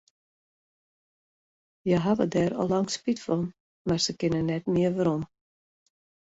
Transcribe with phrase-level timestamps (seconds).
[1.83, 3.41] Hja hawwe dêr al lang spyt fan,
[3.87, 5.23] mar se kinne net mear werom.